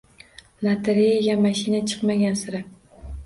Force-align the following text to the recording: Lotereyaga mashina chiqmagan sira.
Lotereyaga 0.67 1.35
mashina 1.45 1.83
chiqmagan 1.91 2.39
sira. 2.43 2.63